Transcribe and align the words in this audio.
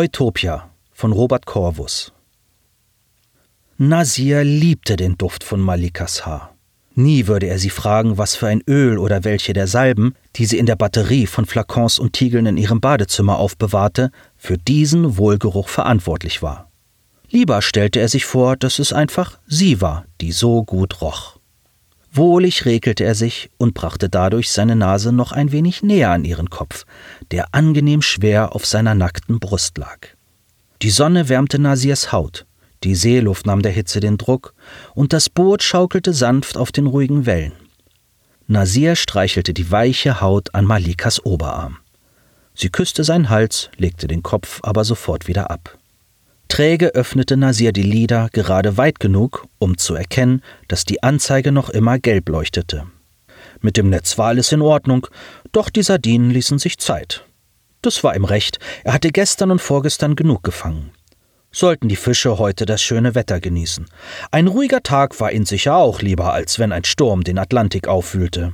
Utopia 0.00 0.70
von 0.92 1.10
Robert 1.10 1.44
Corvus 1.44 2.12
Nasir 3.78 4.44
liebte 4.44 4.94
den 4.94 5.18
Duft 5.18 5.42
von 5.42 5.60
Malikas 5.60 6.24
Haar. 6.24 6.54
Nie 6.94 7.26
würde 7.26 7.46
er 7.46 7.58
sie 7.58 7.68
fragen, 7.70 8.16
was 8.16 8.36
für 8.36 8.46
ein 8.46 8.62
Öl 8.68 8.96
oder 8.98 9.24
welche 9.24 9.54
der 9.54 9.66
Salben, 9.66 10.14
die 10.36 10.46
sie 10.46 10.56
in 10.56 10.66
der 10.66 10.76
Batterie 10.76 11.26
von 11.26 11.46
Flakons 11.46 11.98
und 11.98 12.12
Tiegeln 12.12 12.46
in 12.46 12.56
ihrem 12.56 12.80
Badezimmer 12.80 13.38
aufbewahrte, 13.38 14.12
für 14.36 14.56
diesen 14.56 15.16
Wohlgeruch 15.16 15.68
verantwortlich 15.68 16.42
war. 16.44 16.70
Lieber 17.28 17.60
stellte 17.60 17.98
er 17.98 18.08
sich 18.08 18.24
vor, 18.24 18.54
dass 18.54 18.78
es 18.78 18.92
einfach 18.92 19.40
sie 19.48 19.80
war, 19.80 20.04
die 20.20 20.30
so 20.30 20.62
gut 20.62 21.00
roch. 21.00 21.37
Wohlig 22.12 22.64
regelte 22.64 23.04
er 23.04 23.14
sich 23.14 23.50
und 23.58 23.74
brachte 23.74 24.08
dadurch 24.08 24.50
seine 24.50 24.76
Nase 24.76 25.12
noch 25.12 25.32
ein 25.32 25.52
wenig 25.52 25.82
näher 25.82 26.10
an 26.10 26.24
ihren 26.24 26.50
Kopf, 26.50 26.84
der 27.30 27.54
angenehm 27.54 28.02
schwer 28.02 28.54
auf 28.54 28.64
seiner 28.64 28.94
nackten 28.94 29.38
Brust 29.38 29.78
lag. 29.78 29.98
Die 30.82 30.90
Sonne 30.90 31.28
wärmte 31.28 31.58
Nasirs 31.58 32.12
Haut, 32.12 32.46
die 32.84 32.94
Seeluft 32.94 33.46
nahm 33.46 33.62
der 33.62 33.72
Hitze 33.72 34.00
den 34.00 34.16
Druck, 34.16 34.54
und 34.94 35.12
das 35.12 35.28
Boot 35.28 35.62
schaukelte 35.62 36.12
sanft 36.12 36.56
auf 36.56 36.72
den 36.72 36.86
ruhigen 36.86 37.26
Wellen. 37.26 37.52
Nasir 38.46 38.96
streichelte 38.96 39.52
die 39.52 39.70
weiche 39.70 40.20
Haut 40.20 40.54
an 40.54 40.64
Malikas 40.64 41.24
Oberarm. 41.24 41.78
Sie 42.54 42.70
küsste 42.70 43.04
seinen 43.04 43.28
Hals, 43.28 43.70
legte 43.76 44.08
den 44.08 44.22
Kopf 44.22 44.60
aber 44.62 44.84
sofort 44.84 45.28
wieder 45.28 45.50
ab. 45.50 45.78
Träge 46.48 46.94
öffnete 46.94 47.36
Nasir 47.36 47.72
die 47.72 47.82
Lider 47.82 48.28
gerade 48.32 48.76
weit 48.76 49.00
genug, 49.00 49.46
um 49.58 49.78
zu 49.78 49.94
erkennen, 49.94 50.42
dass 50.66 50.84
die 50.84 51.02
Anzeige 51.02 51.52
noch 51.52 51.70
immer 51.70 51.98
gelb 51.98 52.28
leuchtete. 52.28 52.86
Mit 53.60 53.76
dem 53.76 53.90
Netz 53.90 54.18
war 54.18 54.28
alles 54.28 54.52
in 54.52 54.62
Ordnung, 54.62 55.06
doch 55.52 55.70
die 55.70 55.82
Sardinen 55.82 56.30
ließen 56.30 56.58
sich 56.58 56.78
Zeit. 56.78 57.24
Das 57.82 58.02
war 58.02 58.16
ihm 58.16 58.24
recht, 58.24 58.58
er 58.84 58.94
hatte 58.94 59.10
gestern 59.10 59.50
und 59.50 59.60
vorgestern 59.60 60.16
genug 60.16 60.42
gefangen 60.42 60.90
sollten 61.50 61.88
die 61.88 61.96
Fische 61.96 62.38
heute 62.38 62.66
das 62.66 62.82
schöne 62.82 63.14
Wetter 63.14 63.40
genießen. 63.40 63.86
Ein 64.30 64.46
ruhiger 64.46 64.82
Tag 64.82 65.18
war 65.20 65.32
ihnen 65.32 65.46
sicher 65.46 65.76
auch 65.76 66.02
lieber, 66.02 66.32
als 66.32 66.58
wenn 66.58 66.72
ein 66.72 66.84
Sturm 66.84 67.24
den 67.24 67.38
Atlantik 67.38 67.88
aufwühlte. 67.88 68.52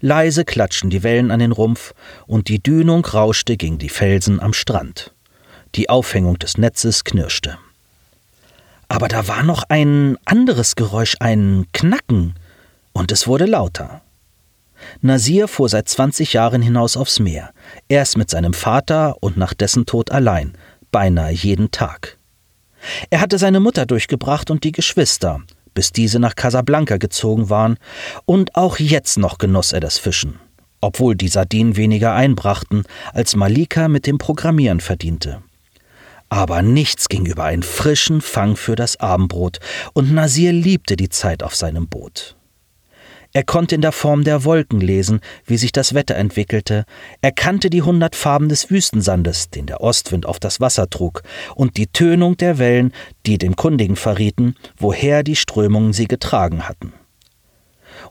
Leise 0.00 0.44
klatschten 0.44 0.90
die 0.90 1.02
Wellen 1.02 1.30
an 1.30 1.38
den 1.38 1.52
Rumpf, 1.52 1.94
und 2.26 2.48
die 2.48 2.62
Dünung 2.62 3.04
rauschte 3.04 3.56
gegen 3.56 3.78
die 3.78 3.88
Felsen 3.88 4.40
am 4.40 4.52
Strand. 4.52 5.11
Die 5.74 5.88
Aufhängung 5.88 6.38
des 6.38 6.58
Netzes 6.58 7.04
knirschte. 7.04 7.58
Aber 8.88 9.08
da 9.08 9.26
war 9.26 9.42
noch 9.42 9.62
ein 9.70 10.18
anderes 10.26 10.76
Geräusch, 10.76 11.16
ein 11.20 11.66
Knacken, 11.72 12.34
und 12.92 13.10
es 13.10 13.26
wurde 13.26 13.46
lauter. 13.46 14.02
Nasir 15.00 15.48
fuhr 15.48 15.70
seit 15.70 15.88
zwanzig 15.88 16.34
Jahren 16.34 16.60
hinaus 16.60 16.96
aufs 16.96 17.20
Meer, 17.20 17.54
erst 17.88 18.18
mit 18.18 18.28
seinem 18.28 18.52
Vater 18.52 19.16
und 19.20 19.38
nach 19.38 19.54
dessen 19.54 19.86
Tod 19.86 20.10
allein, 20.10 20.52
beinahe 20.90 21.32
jeden 21.32 21.70
Tag. 21.70 22.18
Er 23.08 23.20
hatte 23.20 23.38
seine 23.38 23.60
Mutter 23.60 23.86
durchgebracht 23.86 24.50
und 24.50 24.64
die 24.64 24.72
Geschwister, 24.72 25.40
bis 25.72 25.92
diese 25.92 26.18
nach 26.18 26.34
Casablanca 26.34 26.98
gezogen 26.98 27.48
waren, 27.48 27.78
und 28.26 28.56
auch 28.56 28.78
jetzt 28.78 29.16
noch 29.16 29.38
genoss 29.38 29.72
er 29.72 29.80
das 29.80 29.96
Fischen, 29.96 30.38
obwohl 30.82 31.14
die 31.14 31.28
Sardinen 31.28 31.76
weniger 31.76 32.12
einbrachten, 32.12 32.84
als 33.14 33.36
Malika 33.36 33.88
mit 33.88 34.06
dem 34.06 34.18
Programmieren 34.18 34.80
verdiente. 34.80 35.42
Aber 36.32 36.62
nichts 36.62 37.10
ging 37.10 37.26
über 37.26 37.44
einen 37.44 37.62
frischen 37.62 38.22
Fang 38.22 38.56
für 38.56 38.74
das 38.74 38.98
Abendbrot, 38.98 39.58
und 39.92 40.14
Nasir 40.14 40.50
liebte 40.50 40.96
die 40.96 41.10
Zeit 41.10 41.42
auf 41.42 41.54
seinem 41.54 41.88
Boot. 41.88 42.36
Er 43.34 43.44
konnte 43.44 43.74
in 43.74 43.82
der 43.82 43.92
Form 43.92 44.24
der 44.24 44.42
Wolken 44.42 44.80
lesen, 44.80 45.20
wie 45.44 45.58
sich 45.58 45.72
das 45.72 45.92
Wetter 45.92 46.16
entwickelte. 46.16 46.86
Er 47.20 47.32
kannte 47.32 47.68
die 47.68 47.82
hundert 47.82 48.16
Farben 48.16 48.48
des 48.48 48.70
Wüstensandes, 48.70 49.50
den 49.50 49.66
der 49.66 49.82
Ostwind 49.82 50.24
auf 50.24 50.40
das 50.40 50.58
Wasser 50.58 50.88
trug, 50.88 51.22
und 51.54 51.76
die 51.76 51.88
Tönung 51.88 52.38
der 52.38 52.56
Wellen, 52.56 52.94
die 53.26 53.36
dem 53.36 53.54
Kundigen 53.54 53.96
verrieten, 53.96 54.54
woher 54.78 55.22
die 55.22 55.36
Strömungen 55.36 55.92
sie 55.92 56.08
getragen 56.08 56.66
hatten. 56.66 56.94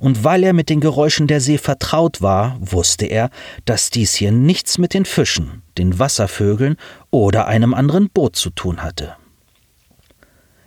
Und 0.02 0.24
weil 0.24 0.44
er 0.44 0.54
mit 0.54 0.72
den 0.72 0.80
Geräuschen 0.80 1.28
der 1.28 1.40
See 1.40 1.60
vertraut 1.60 2.24
war, 2.24 2.58
wusste 2.60 3.06
er, 3.06 3.30
dass 3.66 3.92
dies 3.92 4.16
hier 4.16 4.32
nichts 4.32 4.80
mit 4.80 4.96
den 4.96 5.06
Fischen, 5.06 5.62
den 5.78 6.00
Wasservögeln 6.00 6.78
oder 7.12 7.46
einem 7.46 7.76
anderen 7.76 8.10
Boot 8.10 8.36
zu 8.36 8.50
tun 8.50 8.82
hatte. 8.82 9.14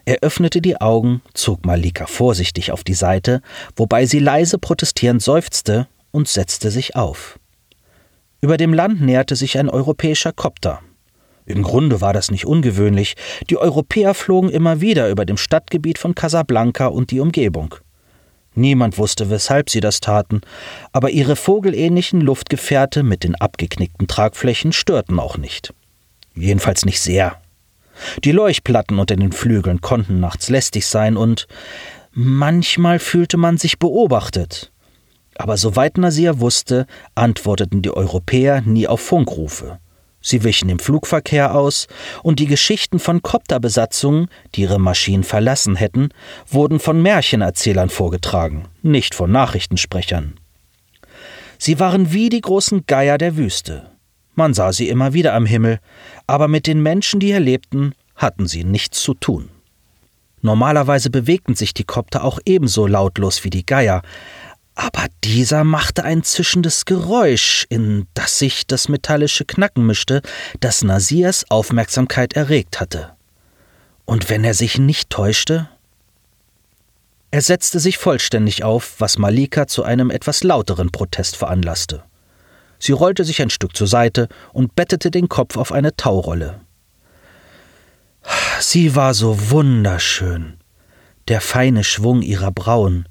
Er 0.05 0.19
öffnete 0.23 0.61
die 0.61 0.81
Augen, 0.81 1.21
zog 1.35 1.67
Malika 1.67 2.07
vorsichtig 2.07 2.71
auf 2.71 2.85
die 2.85 2.95
Seite, 2.95 3.43
wobei 3.75 4.07
sie 4.07 4.21
leise 4.21 4.57
protestierend 4.57 5.21
seufzte 5.21 5.89
und 6.13 6.29
setzte 6.29 6.71
sich 6.71 6.95
auf. 6.95 7.41
Über 8.41 8.57
dem 8.57 8.73
Land 8.73 9.01
näherte 9.01 9.35
sich 9.35 9.59
ein 9.59 9.69
europäischer 9.69 10.31
Kopter. 10.31 10.79
Im 11.45 11.65
Grunde 11.65 12.01
war 12.01 12.13
das 12.13 12.31
nicht 12.31 12.47
ungewöhnlich, 12.47 13.17
die 13.51 13.57
Europäer 13.57 14.15
flogen 14.15 14.49
immer 14.51 14.81
wieder 14.81 15.09
über 15.11 15.25
dem 15.25 15.39
Stadtgebiet 15.39 15.99
von 15.99 16.15
Casablanca 16.15 16.87
und 16.87 17.11
die 17.11 17.19
Umgebung. 17.19 17.75
Niemand 18.55 18.99
wusste, 18.99 19.31
weshalb 19.31 19.69
sie 19.71 19.81
das 19.81 20.01
taten, 20.01 20.41
aber 20.93 21.11
ihre 21.11 21.37
vogelähnlichen 21.37 22.21
Luftgefährte 22.21 23.03
mit 23.03 23.25
den 23.25 23.35
abgeknickten 23.35 24.07
Tragflächen 24.07 24.73
störten 24.73 25.19
auch 25.19 25.37
nicht. 25.37 25.75
Jedenfalls 26.35 26.85
nicht 26.85 27.01
sehr. 27.01 27.41
Die 28.25 28.33
Leuchtplatten 28.33 28.99
unter 28.99 29.17
den 29.17 29.33
Flügeln 29.33 29.81
konnten 29.81 30.21
nachts 30.21 30.49
lästig 30.49 30.87
sein 30.87 31.17
und 31.17 31.47
manchmal 32.13 32.99
fühlte 32.99 33.37
man 33.37 33.57
sich 33.57 33.79
beobachtet. 33.79 34.73
Aber 35.37 35.57
soweit 35.57 35.99
Nasir 35.99 36.41
wusste, 36.41 36.87
antworteten 37.15 37.83
die 37.83 37.91
Europäer 37.91 38.61
nie 38.63 38.87
auf 38.87 39.01
Funkrufe. 39.01 39.79
Sie 40.27 40.43
wichen 40.43 40.69
dem 40.69 40.79
Flugverkehr 40.79 41.55
aus, 41.55 41.87
und 42.23 42.41
die 42.41 42.47
Geschichten 42.47 42.99
von 42.99 43.21
Kopterbesatzungen, 43.21 44.29
die 44.55 44.63
ihre 44.63 44.81
Maschinen 44.81 45.23
verlassen 45.23 45.77
hätten, 45.77 46.09
wurden 46.49 46.81
von 46.81 47.03
Märchenerzählern 47.03 47.91
vorgetragen, 47.91 48.65
nicht 48.81 49.15
von 49.15 49.31
Nachrichtensprechern. 49.31 50.41
Sie 51.59 51.79
waren 51.79 52.11
wie 52.15 52.31
die 52.31 52.41
großen 52.41 52.87
Geier 52.87 53.19
der 53.19 53.37
Wüste. 53.37 53.91
Man 54.35 54.55
sah 54.55 54.73
sie 54.73 54.89
immer 54.89 55.13
wieder 55.13 55.35
am 55.35 55.45
Himmel, 55.45 55.79
aber 56.27 56.49
mit 56.49 56.67
den 56.67 56.83
Menschen, 56.83 57.21
die 57.21 57.27
hier 57.27 57.41
lebten, 57.41 57.95
hatten 58.17 58.47
sie 58.47 58.65
nichts 58.65 59.03
zu 59.03 59.13
tun. 59.13 59.51
Normalerweise 60.41 61.11
bewegten 61.11 61.55
sich 61.55 61.75
die 61.75 61.85
Kopter 61.85 62.25
auch 62.25 62.39
ebenso 62.47 62.87
lautlos 62.87 63.45
wie 63.45 63.51
die 63.51 63.67
Geier, 63.67 64.01
aber 64.75 65.07
dieser 65.23 65.65
machte 65.65 66.05
ein 66.05 66.23
zischendes 66.23 66.85
Geräusch, 66.85 67.67
in 67.69 68.07
das 68.15 68.39
sich 68.39 68.67
das 68.67 68.89
metallische 68.89 69.45
Knacken 69.45 69.87
mischte, 69.87 70.21
das 70.61 70.83
Nasirs 70.83 71.49
Aufmerksamkeit 71.51 72.35
erregt 72.35 72.81
hatte. 72.81 73.13
Und 74.05 74.29
wenn 74.29 74.45
er 74.45 74.55
sich 74.55 74.79
nicht 74.79 75.11
täuschte? 75.11 75.69
Er 77.31 77.41
setzte 77.41 77.81
sich 77.81 77.99
vollständig 77.99 78.65
auf, 78.65 78.97
was 78.99 79.19
Malika 79.19 79.67
zu 79.67 79.83
einem 79.83 80.11
etwas 80.11 80.43
lauteren 80.43 80.91
Protest 80.91 81.37
veranlasste. 81.37 82.05
Sie 82.79 82.93
rollte 82.93 83.25
sich 83.25 83.41
ein 83.41 83.51
Stück 83.51 83.77
zur 83.77 83.87
Seite 83.87 84.29
und 84.53 84.77
bettete 84.77 85.11
den 85.11 85.29
Kopf 85.29 85.57
auf 85.57 85.73
eine 85.73 85.97
Taurolle. 85.97 86.61
Sie 88.61 88.95
war 88.95 89.15
so 89.15 89.51
wunderschön. 89.51 90.59
Der 91.29 91.41
feine 91.41 91.85
Schwung 91.85 92.23
ihrer 92.23 92.51
Brauen, 92.51 93.09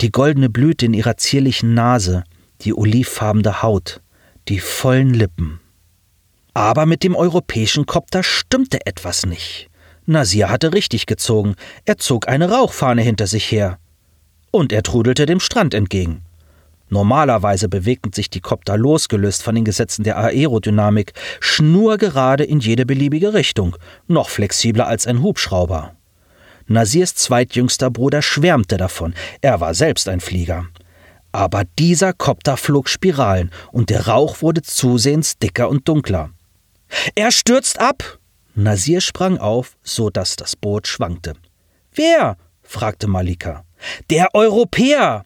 die 0.00 0.12
goldene 0.12 0.48
Blüte 0.48 0.86
in 0.86 0.94
ihrer 0.94 1.16
zierlichen 1.16 1.74
Nase, 1.74 2.24
die 2.62 2.74
olivfarbene 2.74 3.62
Haut, 3.62 4.00
die 4.48 4.60
vollen 4.60 5.12
Lippen. 5.12 5.60
Aber 6.54 6.86
mit 6.86 7.02
dem 7.02 7.14
europäischen 7.14 7.86
Kopter 7.86 8.22
stimmte 8.22 8.86
etwas 8.86 9.26
nicht. 9.26 9.68
Nasir 10.06 10.48
hatte 10.48 10.72
richtig 10.72 11.06
gezogen, 11.06 11.56
er 11.84 11.98
zog 11.98 12.28
eine 12.28 12.50
Rauchfahne 12.50 13.02
hinter 13.02 13.26
sich 13.26 13.50
her. 13.50 13.78
Und 14.52 14.72
er 14.72 14.82
trudelte 14.82 15.26
dem 15.26 15.40
Strand 15.40 15.74
entgegen. 15.74 16.22
Normalerweise 16.88 17.68
bewegten 17.68 18.12
sich 18.12 18.30
die 18.30 18.40
Kopter 18.40 18.76
losgelöst 18.76 19.42
von 19.42 19.56
den 19.56 19.64
Gesetzen 19.64 20.04
der 20.04 20.18
Aerodynamik 20.18 21.12
schnurgerade 21.40 22.44
in 22.44 22.60
jede 22.60 22.86
beliebige 22.86 23.34
Richtung, 23.34 23.76
noch 24.06 24.28
flexibler 24.28 24.86
als 24.86 25.06
ein 25.06 25.22
Hubschrauber. 25.22 25.96
Nasirs 26.68 27.14
zweitjüngster 27.14 27.90
Bruder 27.90 28.22
schwärmte 28.22 28.76
davon, 28.76 29.14
er 29.40 29.60
war 29.60 29.74
selbst 29.74 30.08
ein 30.08 30.20
Flieger. 30.20 30.66
Aber 31.32 31.64
dieser 31.78 32.12
Kopter 32.12 32.56
flog 32.56 32.88
Spiralen 32.88 33.50
und 33.70 33.90
der 33.90 34.08
Rauch 34.08 34.42
wurde 34.42 34.62
zusehends 34.62 35.38
dicker 35.38 35.68
und 35.68 35.86
dunkler. 35.86 36.30
Er 37.14 37.30
stürzt 37.30 37.78
ab! 37.78 38.18
Nasir 38.54 39.02
sprang 39.02 39.36
auf, 39.36 39.76
so 39.82 40.08
dass 40.08 40.36
das 40.36 40.56
Boot 40.56 40.86
schwankte. 40.86 41.34
Wer? 41.92 42.36
fragte 42.62 43.06
Malika. 43.06 43.64
Der 44.08 44.34
Europäer! 44.34 45.24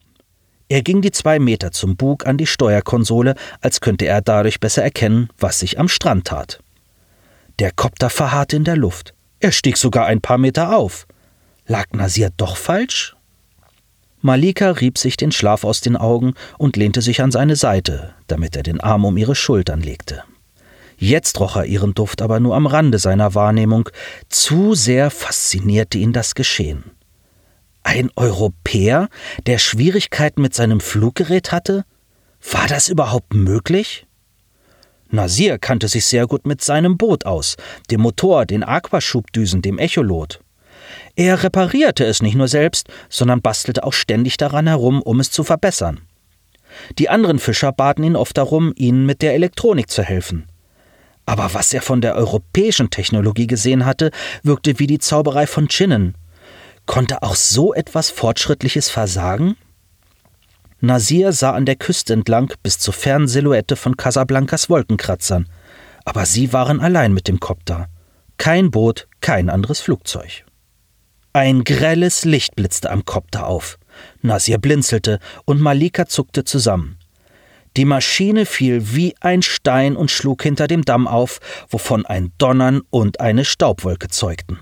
Er 0.67 0.81
ging 0.83 1.01
die 1.01 1.11
zwei 1.11 1.39
Meter 1.39 1.71
zum 1.71 1.95
Bug 1.95 2.25
an 2.25 2.37
die 2.37 2.45
Steuerkonsole, 2.45 3.35
als 3.61 3.81
könnte 3.81 4.05
er 4.05 4.21
dadurch 4.21 4.59
besser 4.59 4.83
erkennen, 4.83 5.29
was 5.37 5.59
sich 5.59 5.79
am 5.79 5.87
Strand 5.87 6.27
tat. 6.27 6.59
Der 7.59 7.71
Kopter 7.71 8.09
verharrte 8.09 8.55
in 8.55 8.63
der 8.63 8.77
Luft. 8.77 9.13
Er 9.39 9.51
stieg 9.51 9.77
sogar 9.77 10.05
ein 10.05 10.21
paar 10.21 10.37
Meter 10.37 10.75
auf. 10.75 11.07
Lag 11.71 11.93
Nasir 11.93 12.31
doch 12.35 12.57
falsch? 12.57 13.15
Malika 14.19 14.71
rieb 14.71 14.97
sich 14.97 15.15
den 15.15 15.31
Schlaf 15.31 15.63
aus 15.63 15.79
den 15.79 15.95
Augen 15.95 16.33
und 16.57 16.75
lehnte 16.75 17.01
sich 17.01 17.21
an 17.21 17.31
seine 17.31 17.55
Seite, 17.55 18.13
damit 18.27 18.57
er 18.57 18.63
den 18.63 18.81
Arm 18.81 19.05
um 19.05 19.15
ihre 19.15 19.35
Schultern 19.35 19.79
legte. 19.79 20.21
Jetzt 20.97 21.39
roch 21.39 21.55
er 21.55 21.63
ihren 21.63 21.93
Duft 21.93 22.21
aber 22.21 22.41
nur 22.41 22.57
am 22.57 22.67
Rande 22.67 22.99
seiner 22.99 23.35
Wahrnehmung. 23.35 23.87
Zu 24.27 24.75
sehr 24.75 25.09
faszinierte 25.11 25.97
ihn 25.97 26.11
das 26.11 26.35
Geschehen. 26.35 26.83
Ein 27.83 28.11
Europäer, 28.17 29.07
der 29.45 29.57
Schwierigkeiten 29.57 30.41
mit 30.41 30.53
seinem 30.53 30.81
Fluggerät 30.81 31.53
hatte? 31.53 31.85
War 32.51 32.67
das 32.67 32.89
überhaupt 32.89 33.33
möglich? 33.33 34.05
Nasir 35.09 35.57
kannte 35.57 35.87
sich 35.87 36.03
sehr 36.03 36.27
gut 36.27 36.45
mit 36.45 36.61
seinem 36.61 36.97
Boot 36.97 37.25
aus, 37.25 37.55
dem 37.89 38.01
Motor, 38.01 38.45
den 38.45 38.65
Aquaschubdüsen, 38.65 39.61
dem 39.61 39.77
Echolot. 39.77 40.41
Er 41.15 41.43
reparierte 41.43 42.05
es 42.05 42.21
nicht 42.21 42.35
nur 42.35 42.47
selbst, 42.47 42.87
sondern 43.09 43.41
bastelte 43.41 43.83
auch 43.83 43.93
ständig 43.93 44.37
daran 44.37 44.67
herum, 44.67 45.01
um 45.01 45.19
es 45.19 45.31
zu 45.31 45.43
verbessern. 45.43 46.01
Die 46.97 47.09
anderen 47.09 47.39
Fischer 47.39 47.71
baten 47.71 48.03
ihn 48.03 48.15
oft 48.15 48.37
darum, 48.37 48.73
ihnen 48.75 49.05
mit 49.05 49.21
der 49.21 49.33
Elektronik 49.33 49.89
zu 49.89 50.03
helfen. 50.03 50.47
Aber 51.25 51.53
was 51.53 51.73
er 51.73 51.81
von 51.81 52.01
der 52.01 52.15
europäischen 52.15 52.89
Technologie 52.89 53.47
gesehen 53.47 53.85
hatte, 53.85 54.11
wirkte 54.43 54.79
wie 54.79 54.87
die 54.87 54.99
Zauberei 54.99 55.47
von 55.47 55.67
Chinnen. 55.67 56.15
Konnte 56.85 57.23
auch 57.23 57.35
so 57.35 57.73
etwas 57.73 58.09
Fortschrittliches 58.09 58.89
versagen? 58.89 59.55
Nasir 60.79 61.31
sah 61.31 61.51
an 61.51 61.65
der 61.65 61.75
Küste 61.75 62.13
entlang 62.13 62.51
bis 62.63 62.79
zur 62.79 62.93
fernen 62.93 63.27
Silhouette 63.27 63.75
von 63.75 63.97
Casablancas 63.97 64.69
Wolkenkratzern. 64.69 65.47
Aber 66.05 66.25
sie 66.25 66.51
waren 66.53 66.81
allein 66.81 67.13
mit 67.13 67.27
dem 67.27 67.39
Kopter. 67.39 67.87
Kein 68.37 68.71
Boot, 68.71 69.07
kein 69.21 69.49
anderes 69.51 69.79
Flugzeug. 69.79 70.43
Ein 71.33 71.63
grelles 71.63 72.25
Licht 72.25 72.57
blitzte 72.57 72.91
am 72.91 73.05
Kopter 73.05 73.47
auf. 73.47 73.79
Nasir 74.21 74.57
blinzelte 74.57 75.19
und 75.45 75.61
Malika 75.61 76.05
zuckte 76.05 76.43
zusammen. 76.43 76.97
Die 77.77 77.85
Maschine 77.85 78.45
fiel 78.45 78.93
wie 78.93 79.15
ein 79.21 79.41
Stein 79.41 79.95
und 79.95 80.11
schlug 80.11 80.43
hinter 80.43 80.67
dem 80.67 80.83
Damm 80.83 81.07
auf, 81.07 81.39
wovon 81.69 82.05
ein 82.05 82.33
Donnern 82.37 82.81
und 82.89 83.21
eine 83.21 83.45
Staubwolke 83.45 84.09
zeugten. 84.09 84.59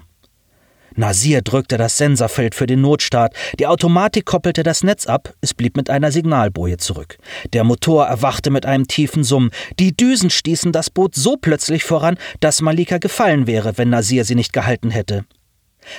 Nasir 0.95 1.41
drückte 1.41 1.77
das 1.77 1.97
Sensorfeld 1.97 2.53
für 2.53 2.67
den 2.67 2.81
Notstart, 2.81 3.33
die 3.57 3.65
Automatik 3.65 4.25
koppelte 4.25 4.61
das 4.61 4.83
Netz 4.83 5.07
ab, 5.07 5.33
es 5.41 5.55
blieb 5.55 5.75
mit 5.75 5.89
einer 5.89 6.11
Signalboje 6.11 6.77
zurück. 6.77 7.17
Der 7.53 7.63
Motor 7.63 8.05
erwachte 8.05 8.51
mit 8.51 8.67
einem 8.67 8.85
tiefen 8.85 9.23
Summen, 9.23 9.49
die 9.79 9.97
Düsen 9.97 10.29
stießen 10.29 10.71
das 10.71 10.91
Boot 10.91 11.15
so 11.15 11.35
plötzlich 11.35 11.83
voran, 11.83 12.17
dass 12.41 12.61
Malika 12.61 12.99
gefallen 12.99 13.47
wäre, 13.47 13.77
wenn 13.79 13.89
Nasir 13.89 14.23
sie 14.23 14.35
nicht 14.35 14.53
gehalten 14.53 14.91
hätte. 14.91 15.25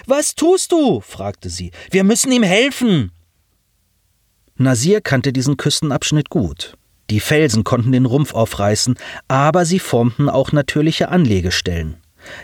Was 0.06 0.34
tust 0.34 0.72
du? 0.72 1.00
fragte 1.00 1.50
sie. 1.50 1.70
Wir 1.90 2.04
müssen 2.04 2.32
ihm 2.32 2.42
helfen. 2.42 3.12
Nasir 4.56 5.00
kannte 5.00 5.32
diesen 5.32 5.56
Küstenabschnitt 5.56 6.28
gut. 6.28 6.74
Die 7.08 7.20
Felsen 7.20 7.64
konnten 7.64 7.92
den 7.92 8.06
Rumpf 8.06 8.34
aufreißen, 8.34 8.94
aber 9.26 9.64
sie 9.64 9.78
formten 9.78 10.28
auch 10.28 10.52
natürliche 10.52 11.08
Anlegestellen. 11.08 11.96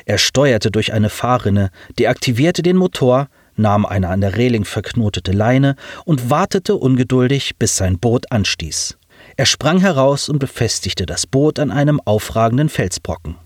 Er 0.07 0.19
steuerte 0.19 0.71
durch 0.71 0.93
eine 0.93 1.11
Fahrrinne, 1.11 1.71
deaktivierte 1.99 2.63
den 2.63 2.77
Motor, 2.77 3.29
nahm 3.57 3.87
eine 3.87 4.09
an 4.09 4.21
der 4.21 4.37
Reling 4.37 4.65
verknotete 4.65 5.33
Leine 5.33 5.77
und 6.05 6.31
wartete 6.31 6.75
ungeduldig, 6.77 7.57
bis 7.59 7.77
sein 7.77 7.99
Boot 7.99 8.33
anstieß. 8.33 8.97
Er 9.37 9.47
sprang 9.47 9.81
heraus 9.81 10.29
und 10.29 10.39
befestigte 10.39 11.07
das 11.07 11.27
Boot 11.27 11.59
an 11.59 11.71
einem 11.71 12.01
aufragenden 12.05 12.69
Felsbrocken. 12.69 13.37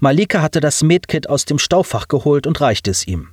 Malika 0.00 0.42
hatte 0.42 0.60
das 0.60 0.82
Medkit 0.82 1.28
aus 1.28 1.44
dem 1.44 1.58
Staufach 1.58 2.08
geholt 2.08 2.46
und 2.46 2.60
reichte 2.60 2.90
es 2.90 3.06
ihm. 3.06 3.28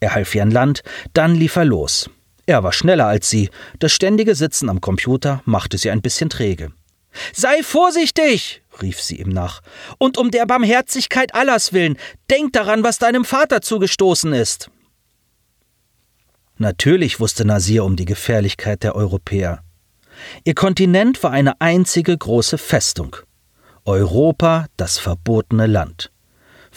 Er 0.00 0.14
half 0.14 0.34
ihr 0.34 0.42
an 0.42 0.50
Land, 0.50 0.82
dann 1.12 1.34
lief 1.34 1.56
er 1.56 1.64
los. 1.64 2.10
Er 2.46 2.62
war 2.62 2.72
schneller 2.72 3.06
als 3.06 3.28
sie, 3.28 3.50
das 3.78 3.92
ständige 3.92 4.34
Sitzen 4.34 4.70
am 4.70 4.80
Computer 4.80 5.42
machte 5.44 5.76
sie 5.76 5.90
ein 5.90 6.02
bisschen 6.02 6.30
träge. 6.30 6.70
Sei 7.32 7.62
vorsichtig, 7.62 8.62
rief 8.80 9.00
sie 9.00 9.16
ihm 9.16 9.30
nach, 9.30 9.60
und 9.98 10.18
um 10.18 10.30
der 10.30 10.46
Barmherzigkeit 10.46 11.34
Allahs 11.34 11.72
willen, 11.72 11.98
denk 12.30 12.52
daran, 12.52 12.84
was 12.84 12.98
deinem 12.98 13.24
Vater 13.24 13.60
zugestoßen 13.60 14.32
ist. 14.32 14.70
Natürlich 16.56 17.20
wusste 17.20 17.44
Nasir 17.44 17.84
um 17.84 17.96
die 17.96 18.04
Gefährlichkeit 18.04 18.82
der 18.82 18.96
Europäer. 18.96 19.62
Ihr 20.44 20.54
Kontinent 20.54 21.22
war 21.22 21.30
eine 21.30 21.60
einzige 21.60 22.16
große 22.16 22.58
Festung. 22.58 23.16
Europa 23.88 24.66
das 24.76 24.98
verbotene 24.98 25.66
Land. 25.66 26.10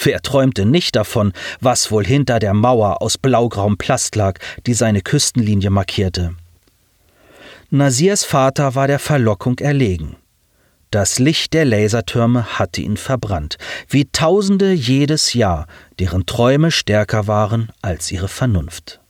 Wer 0.02 0.22
träumte 0.22 0.66
nicht 0.66 0.96
davon, 0.96 1.34
was 1.60 1.92
wohl 1.92 2.06
hinter 2.06 2.40
der 2.40 2.54
Mauer 2.54 3.02
aus 3.02 3.18
blaugrauem 3.18 3.78
Plast 3.78 4.16
lag, 4.16 4.40
die 4.66 4.74
seine 4.74 5.02
Küstenlinie 5.02 5.70
markierte? 5.70 6.36
Nasirs 7.70 8.24
Vater 8.24 8.76
war 8.76 8.88
der 8.88 8.98
Verlockung 8.98 9.60
erlegen. 9.60 10.16
Das 10.90 11.20
Licht 11.20 11.54
der 11.54 11.66
Lasertürme 11.66 12.58
hatte 12.58 12.80
ihn 12.80 12.96
verbrannt, 12.96 13.58
wie 13.90 14.06
Tausende 14.06 14.72
jedes 14.72 15.34
Jahr, 15.34 15.68
deren 16.00 16.26
Träume 16.26 16.72
stärker 16.72 17.28
waren 17.28 17.72
als 17.82 18.10
ihre 18.10 18.30
Vernunft. 18.30 19.02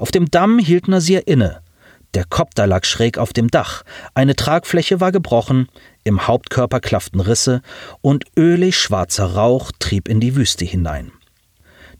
Auf 0.00 0.10
dem 0.10 0.30
Damm 0.30 0.58
hielt 0.58 0.88
Nasir 0.88 1.28
inne, 1.28 1.62
der 2.14 2.24
Kopter 2.24 2.66
lag 2.66 2.84
schräg 2.84 3.18
auf 3.18 3.32
dem 3.32 3.48
Dach, 3.48 3.82
eine 4.14 4.36
Tragfläche 4.36 5.00
war 5.00 5.12
gebrochen, 5.12 5.68
im 6.04 6.26
Hauptkörper 6.26 6.80
klafften 6.80 7.20
Risse 7.20 7.62
und 8.00 8.24
ölig 8.36 8.76
schwarzer 8.76 9.34
Rauch 9.34 9.72
trieb 9.78 10.08
in 10.08 10.20
die 10.20 10.36
Wüste 10.36 10.64
hinein. 10.64 11.12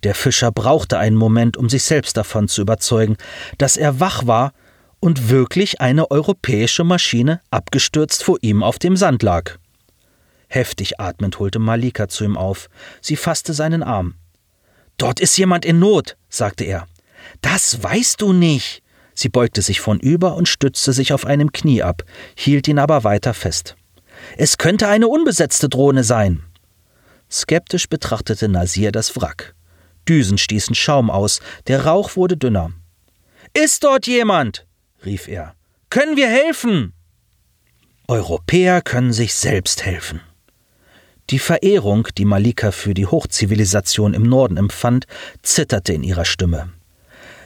Der 0.03 0.15
Fischer 0.15 0.51
brauchte 0.51 0.99
einen 0.99 1.17
Moment, 1.17 1.57
um 1.57 1.69
sich 1.69 1.85
selbst 1.85 2.17
davon 2.17 2.49
zu 2.49 2.61
überzeugen, 2.61 3.17
dass 3.59 3.77
er 3.77 4.01
wach 4.01 4.27
war 4.27 4.53
und 5.01 5.31
wirklich 5.31 5.81
eine 5.81 6.11
europäische 6.11 6.85
Maschine 6.85 7.41
abgestürzt 7.51 8.23
vor 8.23 8.39
ihm 8.41 8.63
auf 8.63 8.79
dem 8.79 8.97
Sand 8.97 9.23
lag. 9.23 9.59
Heftig 10.49 11.01
atmend 11.01 11.39
holte 11.39 11.59
Malika 11.59 12.09
zu 12.09 12.25
ihm 12.25 12.37
auf. 12.37 12.69
Sie 13.01 13.17
fasste 13.17 13.55
seinen 13.55 13.83
Arm. 13.83 14.17
Dort 14.99 15.19
ist 15.19 15.37
jemand 15.39 15.65
in 15.65 15.79
Not, 15.79 16.17
sagte 16.29 16.65
er. 16.65 16.87
Das 17.41 17.83
weißt 17.83 18.21
du 18.21 18.33
nicht. 18.33 18.82
Sie 19.15 19.29
beugte 19.29 19.63
sich 19.63 19.81
vornüber 19.81 20.35
und 20.37 20.49
stützte 20.49 20.93
sich 20.93 21.13
auf 21.13 21.27
einem 21.27 21.53
Knie 21.53 21.83
ab, 21.83 22.03
hielt 22.35 22.69
ihn 22.69 22.79
aber 22.79 23.05
weiter 23.05 23.35
fest. 23.35 23.77
Es 24.37 24.59
könnte 24.59 24.89
eine 24.89 25.09
unbesetzte 25.09 25.69
Drohne 25.69 26.05
sein. 26.05 26.43
Skeptisch 27.31 27.89
betrachtete 27.89 28.49
Nasir 28.49 28.93
das 28.93 29.17
Wrack. 29.17 29.55
Düsen 30.09 30.39
stießen 30.39 30.75
Schaum 30.75 31.11
aus, 31.11 31.41
der 31.67 31.87
Rauch 31.87 32.17
wurde 32.17 32.37
dünner. 32.37 32.73
Ist 33.55 33.85
dort 33.85 34.07
jemand? 34.07 34.67
rief 35.05 35.29
er. 35.29 35.55
Können 35.91 36.17
wir 36.17 36.29
helfen? 36.29 36.93
Europäer 38.09 38.83
können 38.83 39.13
sich 39.13 39.35
selbst 39.35 39.85
helfen. 39.85 40.21
Die 41.31 41.39
Verehrung, 41.39 42.09
die 42.19 42.25
Malika 42.25 42.73
für 42.73 42.95
die 42.95 43.07
Hochzivilisation 43.07 44.13
im 44.13 44.25
Norden 44.25 44.57
empfand, 44.57 45.07
zitterte 45.43 45.93
in 45.93 46.03
ihrer 46.03 46.25
Stimme. 46.25 46.73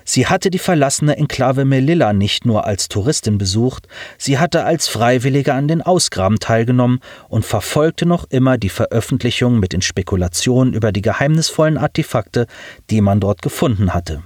Sie 0.08 0.28
hatte 0.28 0.50
die 0.50 0.60
verlassene 0.60 1.16
Enklave 1.16 1.64
Melilla 1.64 2.12
nicht 2.12 2.46
nur 2.46 2.64
als 2.64 2.88
Touristin 2.88 3.38
besucht, 3.38 3.88
sie 4.18 4.38
hatte 4.38 4.64
als 4.64 4.86
Freiwillige 4.86 5.52
an 5.52 5.66
den 5.66 5.82
Ausgraben 5.82 6.38
teilgenommen 6.38 7.00
und 7.28 7.44
verfolgte 7.44 8.06
noch 8.06 8.24
immer 8.30 8.56
die 8.56 8.68
Veröffentlichung 8.68 9.58
mit 9.58 9.72
den 9.72 9.82
Spekulationen 9.82 10.74
über 10.74 10.92
die 10.92 11.02
geheimnisvollen 11.02 11.76
Artefakte, 11.76 12.46
die 12.88 13.00
man 13.00 13.18
dort 13.18 13.42
gefunden 13.42 13.94
hatte. 13.94 14.22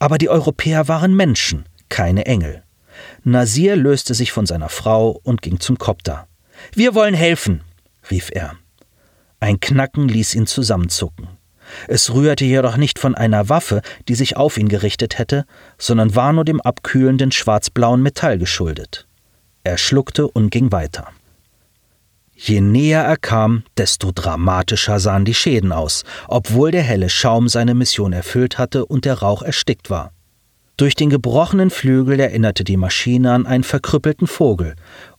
Aber 0.00 0.18
die 0.18 0.28
Europäer 0.28 0.88
waren 0.88 1.14
Menschen, 1.14 1.66
keine 1.88 2.26
Engel. 2.26 2.64
Nasir 3.22 3.76
löste 3.76 4.14
sich 4.14 4.32
von 4.32 4.46
seiner 4.46 4.68
Frau 4.68 5.20
und 5.22 5.42
ging 5.42 5.60
zum 5.60 5.78
Kopter. 5.78 6.26
Wir 6.74 6.96
wollen 6.96 7.14
helfen, 7.14 7.62
rief 8.10 8.30
er. 8.32 8.54
Ein 9.38 9.60
Knacken 9.60 10.08
ließ 10.08 10.34
ihn 10.34 10.48
zusammenzucken. 10.48 11.28
Es 11.88 12.12
rührte 12.12 12.44
jedoch 12.44 12.76
nicht 12.76 12.98
von 12.98 13.14
einer 13.14 13.48
Waffe, 13.48 13.82
die 14.08 14.14
sich 14.14 14.36
auf 14.36 14.58
ihn 14.58 14.68
gerichtet 14.68 15.18
hätte, 15.18 15.44
sondern 15.78 16.14
war 16.14 16.32
nur 16.32 16.44
dem 16.44 16.60
abkühlenden 16.60 17.32
schwarzblauen 17.32 18.02
Metall 18.02 18.38
geschuldet. 18.38 19.06
Er 19.62 19.78
schluckte 19.78 20.28
und 20.28 20.50
ging 20.50 20.72
weiter. 20.72 21.08
Je 22.36 22.60
näher 22.60 23.02
er 23.04 23.16
kam, 23.16 23.62
desto 23.76 24.10
dramatischer 24.12 24.98
sahen 24.98 25.24
die 25.24 25.34
Schäden 25.34 25.72
aus, 25.72 26.04
obwohl 26.28 26.70
der 26.70 26.82
helle 26.82 27.08
Schaum 27.08 27.48
seine 27.48 27.74
Mission 27.74 28.12
erfüllt 28.12 28.58
hatte 28.58 28.84
und 28.86 29.04
der 29.04 29.20
Rauch 29.20 29.42
erstickt 29.42 29.88
war. 29.88 30.12
Durch 30.76 30.96
den 30.96 31.08
gebrochenen 31.08 31.70
Flügel 31.70 32.18
erinnerte 32.18 32.64
die 32.64 32.76
Maschine 32.76 33.32
an 33.32 33.46
einen 33.46 33.62
verkrüppelten 33.62 34.26
Vogel, 34.26 34.74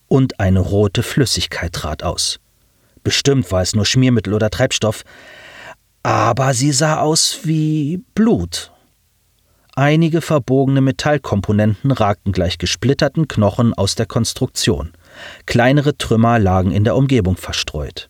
und 0.08 0.38
eine 0.40 0.60
rote 0.60 1.02
Flüssigkeit 1.02 1.72
trat 1.72 2.02
aus. 2.02 2.38
Bestimmt 3.02 3.50
war 3.52 3.62
es 3.62 3.74
nur 3.74 3.86
Schmiermittel 3.86 4.34
oder 4.34 4.50
Treibstoff, 4.50 5.04
aber 6.06 6.54
sie 6.54 6.70
sah 6.70 7.00
aus 7.00 7.40
wie 7.42 8.00
Blut. 8.14 8.70
Einige 9.74 10.20
verbogene 10.20 10.80
Metallkomponenten 10.80 11.90
ragten 11.90 12.30
gleich 12.30 12.58
gesplitterten 12.58 13.26
Knochen 13.26 13.74
aus 13.74 13.96
der 13.96 14.06
Konstruktion. 14.06 14.92
Kleinere 15.46 15.98
Trümmer 15.98 16.38
lagen 16.38 16.70
in 16.70 16.84
der 16.84 16.94
Umgebung 16.94 17.36
verstreut. 17.36 18.08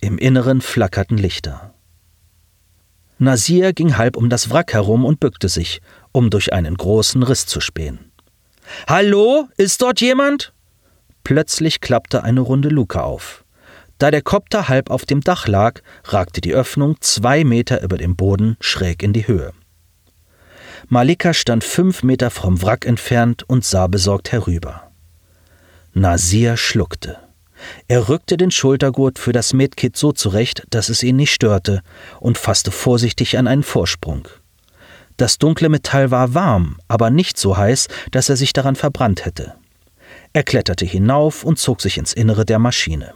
Im 0.00 0.18
Inneren 0.18 0.60
flackerten 0.60 1.18
Lichter. 1.18 1.72
Nasir 3.18 3.74
ging 3.74 3.96
halb 3.96 4.16
um 4.16 4.28
das 4.28 4.50
Wrack 4.50 4.72
herum 4.72 5.04
und 5.04 5.20
bückte 5.20 5.48
sich, 5.48 5.80
um 6.10 6.30
durch 6.30 6.52
einen 6.52 6.76
großen 6.76 7.22
Riss 7.22 7.46
zu 7.46 7.60
spähen. 7.60 8.10
Hallo, 8.88 9.46
ist 9.56 9.82
dort 9.82 10.00
jemand? 10.00 10.52
Plötzlich 11.22 11.80
klappte 11.80 12.24
eine 12.24 12.40
runde 12.40 12.70
Luke 12.70 13.00
auf. 13.00 13.39
Da 14.00 14.10
der 14.10 14.22
Kopter 14.22 14.68
halb 14.70 14.90
auf 14.90 15.04
dem 15.04 15.20
Dach 15.20 15.46
lag, 15.46 15.82
ragte 16.04 16.40
die 16.40 16.54
Öffnung 16.54 16.96
zwei 17.00 17.44
Meter 17.44 17.82
über 17.82 17.98
dem 17.98 18.16
Boden 18.16 18.56
schräg 18.58 19.02
in 19.02 19.12
die 19.12 19.28
Höhe. 19.28 19.52
Malika 20.88 21.34
stand 21.34 21.64
fünf 21.64 22.02
Meter 22.02 22.30
vom 22.30 22.62
Wrack 22.62 22.86
entfernt 22.86 23.44
und 23.46 23.62
sah 23.62 23.88
besorgt 23.88 24.32
herüber. 24.32 24.90
Nasir 25.92 26.56
schluckte. 26.56 27.18
Er 27.88 28.08
rückte 28.08 28.38
den 28.38 28.50
Schultergurt 28.50 29.18
für 29.18 29.32
das 29.32 29.52
Medkit 29.52 29.98
so 29.98 30.12
zurecht, 30.12 30.62
dass 30.70 30.88
es 30.88 31.02
ihn 31.02 31.16
nicht 31.16 31.34
störte, 31.34 31.82
und 32.20 32.38
fasste 32.38 32.70
vorsichtig 32.70 33.36
an 33.36 33.46
einen 33.46 33.62
Vorsprung. 33.62 34.28
Das 35.18 35.36
dunkle 35.36 35.68
Metall 35.68 36.10
war 36.10 36.32
warm, 36.32 36.78
aber 36.88 37.10
nicht 37.10 37.36
so 37.36 37.58
heiß, 37.58 37.88
dass 38.12 38.30
er 38.30 38.36
sich 38.36 38.54
daran 38.54 38.76
verbrannt 38.76 39.26
hätte. 39.26 39.56
Er 40.32 40.42
kletterte 40.42 40.86
hinauf 40.86 41.44
und 41.44 41.58
zog 41.58 41.82
sich 41.82 41.98
ins 41.98 42.14
Innere 42.14 42.46
der 42.46 42.58
Maschine. 42.58 43.12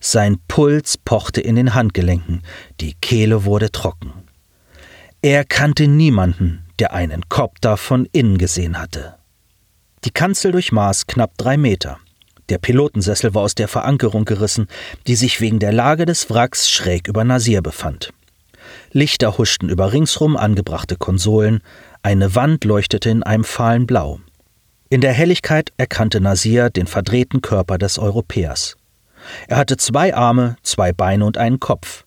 Sein 0.00 0.38
Puls 0.48 0.96
pochte 0.98 1.40
in 1.40 1.56
den 1.56 1.74
Handgelenken, 1.74 2.42
die 2.80 2.94
Kehle 2.94 3.44
wurde 3.44 3.72
trocken. 3.72 4.12
Er 5.22 5.44
kannte 5.44 5.88
niemanden, 5.88 6.64
der 6.78 6.92
einen 6.92 7.28
Kopter 7.28 7.76
von 7.76 8.06
innen 8.12 8.38
gesehen 8.38 8.78
hatte. 8.78 9.16
Die 10.04 10.10
Kanzel 10.10 10.52
durchmaß 10.52 11.08
knapp 11.08 11.36
drei 11.36 11.56
Meter. 11.56 11.98
Der 12.48 12.58
Pilotensessel 12.58 13.34
war 13.34 13.42
aus 13.42 13.54
der 13.54 13.68
Verankerung 13.68 14.24
gerissen, 14.24 14.68
die 15.06 15.16
sich 15.16 15.40
wegen 15.40 15.58
der 15.58 15.72
Lage 15.72 16.06
des 16.06 16.30
Wracks 16.30 16.70
schräg 16.70 17.08
über 17.08 17.24
Nasir 17.24 17.62
befand. 17.62 18.12
Lichter 18.92 19.36
huschten 19.38 19.68
über 19.68 19.92
ringsrum 19.92 20.36
angebrachte 20.36 20.96
Konsolen, 20.96 21.62
eine 22.02 22.34
Wand 22.34 22.64
leuchtete 22.64 23.10
in 23.10 23.22
einem 23.22 23.44
fahlen 23.44 23.86
Blau. 23.86 24.20
In 24.88 25.00
der 25.00 25.12
Helligkeit 25.12 25.72
erkannte 25.76 26.20
Nasir 26.20 26.70
den 26.70 26.86
verdrehten 26.86 27.42
Körper 27.42 27.76
des 27.76 27.98
Europäers. 27.98 28.76
Er 29.48 29.56
hatte 29.56 29.76
zwei 29.76 30.14
Arme, 30.14 30.56
zwei 30.62 30.92
Beine 30.92 31.24
und 31.24 31.38
einen 31.38 31.60
Kopf. 31.60 32.04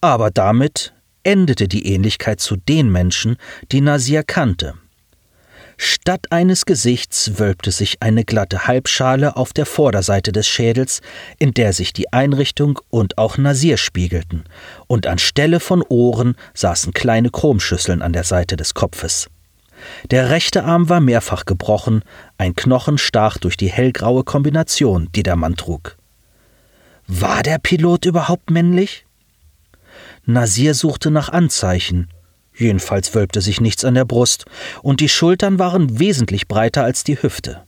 Aber 0.00 0.30
damit 0.30 0.94
endete 1.22 1.68
die 1.68 1.86
Ähnlichkeit 1.86 2.40
zu 2.40 2.56
den 2.56 2.90
Menschen, 2.90 3.36
die 3.72 3.80
Nasir 3.80 4.22
kannte. 4.22 4.74
Statt 5.82 6.26
eines 6.30 6.66
Gesichts 6.66 7.38
wölbte 7.38 7.70
sich 7.70 8.02
eine 8.02 8.24
glatte 8.24 8.66
Halbschale 8.66 9.36
auf 9.36 9.54
der 9.54 9.64
Vorderseite 9.64 10.30
des 10.30 10.46
Schädels, 10.46 11.00
in 11.38 11.54
der 11.54 11.72
sich 11.72 11.94
die 11.94 12.12
Einrichtung 12.12 12.78
und 12.90 13.16
auch 13.16 13.38
Nasir 13.38 13.78
spiegelten, 13.78 14.44
und 14.88 15.06
anstelle 15.06 15.58
von 15.58 15.82
Ohren 15.88 16.36
saßen 16.52 16.92
kleine 16.92 17.30
Chromschüsseln 17.30 18.02
an 18.02 18.12
der 18.12 18.24
Seite 18.24 18.56
des 18.56 18.74
Kopfes. 18.74 19.28
Der 20.10 20.28
rechte 20.28 20.64
Arm 20.64 20.90
war 20.90 21.00
mehrfach 21.00 21.46
gebrochen, 21.46 22.02
ein 22.36 22.54
Knochen 22.54 22.98
stach 22.98 23.38
durch 23.38 23.56
die 23.56 23.70
hellgraue 23.70 24.22
Kombination, 24.22 25.08
die 25.14 25.22
der 25.22 25.36
Mann 25.36 25.56
trug. 25.56 25.96
War 27.12 27.42
der 27.42 27.58
Pilot 27.58 28.04
überhaupt 28.04 28.50
männlich? 28.50 29.04
Nasir 30.24 30.74
suchte 30.74 31.10
nach 31.10 31.28
Anzeichen, 31.28 32.08
Jedenfalls 32.60 33.14
wölbte 33.14 33.40
sich 33.40 33.62
nichts 33.62 33.86
an 33.86 33.94
der 33.94 34.04
Brust, 34.04 34.44
und 34.82 35.00
die 35.00 35.08
Schultern 35.08 35.58
waren 35.58 35.98
wesentlich 35.98 36.46
breiter 36.46 36.84
als 36.84 37.04
die 37.04 37.20
Hüfte. 37.20 37.62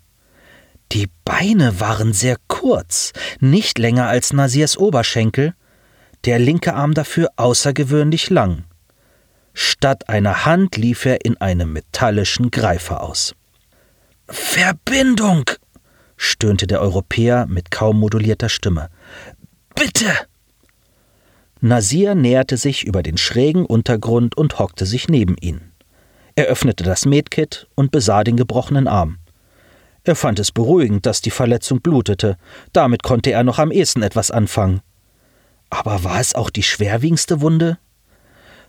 Die 0.93 1.09
Beine 1.25 1.81
waren 1.81 2.13
sehr 2.13 2.37
kurz, 2.47 3.13
nicht 3.41 3.79
länger 3.79 4.09
als 4.09 4.35
Nasirs 4.35 4.77
Oberschenkel, 4.77 5.55
der 6.27 6.39
linke 6.39 6.75
Arm 6.75 6.93
dafür 6.93 7.31
außergewöhnlich 7.37 8.29
lang. 8.29 8.65
Statt 9.55 10.11
einer 10.11 10.45
Hand 10.45 10.77
lief 10.77 11.07
er 11.07 11.25
in 11.25 11.39
einem 11.39 11.73
metallischen 11.73 12.51
Greifer 12.51 13.03
aus. 13.03 13.35
Verbindung! 14.29 15.45
stöhnte 16.19 16.67
der 16.67 16.81
Europäer 16.81 17.47
mit 17.47 17.71
kaum 17.71 17.99
modulierter 17.99 18.49
Stimme. 18.49 18.91
Bitte! 19.75 20.07
Nasir 21.61 22.15
näherte 22.15 22.57
sich 22.57 22.85
über 22.85 23.03
den 23.03 23.17
schrägen 23.17 23.65
Untergrund 23.65 24.37
und 24.37 24.59
hockte 24.59 24.85
sich 24.85 25.09
neben 25.09 25.37
ihn. 25.41 25.73
Er 26.35 26.47
öffnete 26.47 26.83
das 26.83 27.07
Medkit 27.07 27.69
und 27.75 27.91
besah 27.91 28.25
den 28.25 28.37
gebrochenen 28.37 28.89
Arm. 28.89 29.19
Er 30.05 30.17
fand 30.17 30.41
es 30.41 30.51
beruhigend, 30.51 31.07
dass 31.07 31.21
die 31.21 31.31
Verletzung 31.31 31.81
blutete, 31.81 32.37
damit 32.73 33.03
konnte 33.03 33.31
er 33.31 33.45
noch 33.45 33.59
am 33.59 33.71
ehesten 33.71 34.03
etwas 34.03 34.31
anfangen. 34.31 34.81
Aber 35.71 36.03
war 36.03 36.21
es 36.21 36.35
auch 36.35 36.51
die 36.51 36.65
schwerwiegendste 36.65 37.41
Wunde? 37.41 37.79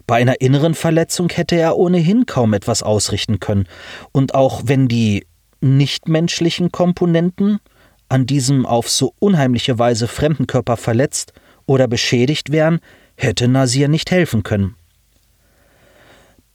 Bei 0.05 0.17
einer 0.17 0.41
inneren 0.41 0.75
Verletzung 0.75 1.29
hätte 1.29 1.55
er 1.55 1.77
ohnehin 1.77 2.25
kaum 2.25 2.53
etwas 2.53 2.83
ausrichten 2.83 3.39
können, 3.39 3.67
und 4.11 4.35
auch 4.35 4.63
wenn 4.65 4.87
die 4.87 5.25
nichtmenschlichen 5.61 6.71
Komponenten 6.71 7.59
an 8.13 8.27
diesem 8.27 8.67
auf 8.67 8.91
so 8.91 9.15
unheimliche 9.17 9.79
Weise 9.79 10.07
fremden 10.07 10.45
Körper 10.45 10.77
verletzt 10.77 11.33
oder 11.65 11.87
beschädigt 11.87 12.51
wären, 12.51 12.79
hätte 13.15 13.47
Nasir 13.47 13.87
nicht 13.87 14.11
helfen 14.11 14.43
können. 14.43 14.75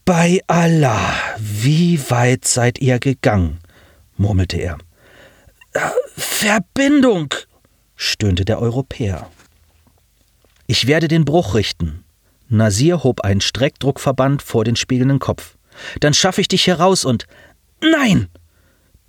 Bei 0.04 0.40
Allah, 0.46 1.12
wie 1.36 1.98
weit 2.10 2.44
seid 2.46 2.78
ihr 2.78 3.00
gegangen? 3.00 3.58
murmelte 4.16 4.56
er. 4.58 4.78
Verbindung, 6.16 7.34
stöhnte 7.96 8.44
der 8.44 8.60
Europäer. 8.60 9.28
Ich 10.68 10.86
werde 10.86 11.08
den 11.08 11.24
Bruch 11.24 11.56
richten. 11.56 12.04
Nasir 12.48 13.02
hob 13.02 13.22
einen 13.22 13.40
Streckdruckverband 13.40 14.42
vor 14.42 14.64
den 14.64 14.76
spiegelnden 14.76 15.18
Kopf. 15.18 15.56
Dann 15.98 16.14
schaffe 16.14 16.40
ich 16.40 16.46
dich 16.46 16.68
heraus 16.68 17.04
und. 17.04 17.26
Nein! 17.80 18.28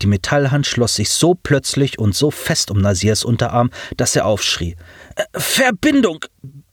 Die 0.02 0.06
Metallhand 0.06 0.66
schloss 0.66 0.94
sich 0.94 1.10
so 1.10 1.34
plötzlich 1.34 1.98
und 1.98 2.14
so 2.14 2.30
fest 2.30 2.70
um 2.70 2.80
Nasirs 2.80 3.24
Unterarm, 3.24 3.70
dass 3.96 4.16
er 4.16 4.26
aufschrie. 4.26 4.76
Äh, 5.16 5.24
Verbindung! 5.38 6.24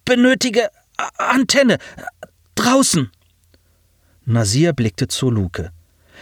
Benötige 0.06 0.70
Antenne! 1.18 1.78
Draußen! 2.56 3.12
Nasir 4.26 4.74
blickte 4.74 5.08
zur 5.08 5.32
Luke. 5.32 5.72